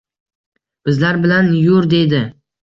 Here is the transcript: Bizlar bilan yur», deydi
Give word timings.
Bizlar 0.89 1.19
bilan 1.27 1.53
yur», 1.67 1.89
deydi 1.93 2.25